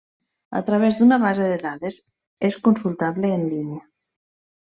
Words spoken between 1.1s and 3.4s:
base de dades és consultable